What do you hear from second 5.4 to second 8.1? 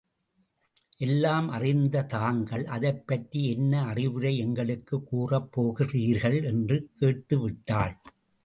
போகிறீர்கள் என்று கேட்டுவிட்டாள்.